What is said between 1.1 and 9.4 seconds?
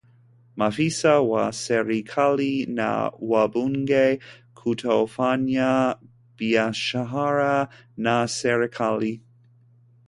wa serikali na wabunge kutofanya biashara na serikali